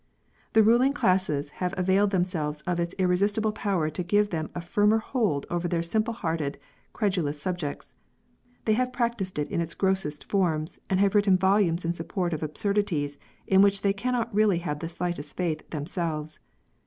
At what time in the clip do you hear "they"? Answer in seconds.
8.65-8.73, 13.83-13.93